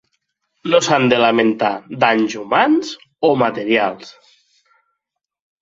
No 0.73 0.79
s’han 0.85 1.03
de 1.11 1.19
lamentar 1.23 1.69
danys 2.05 2.37
humans 2.41 2.91
o 3.29 3.33
materials. 3.45 4.15